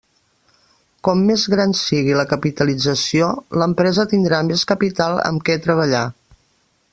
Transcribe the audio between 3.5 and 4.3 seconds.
l'empresa